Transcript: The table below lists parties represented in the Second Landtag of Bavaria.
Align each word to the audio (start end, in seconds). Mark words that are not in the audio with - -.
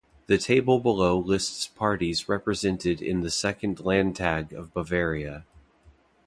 The 0.25 0.39
table 0.39 0.79
below 0.79 1.19
lists 1.19 1.67
parties 1.67 2.27
represented 2.27 3.03
in 3.03 3.21
the 3.21 3.29
Second 3.29 3.81
Landtag 3.85 4.51
of 4.51 4.73
Bavaria. 4.73 5.45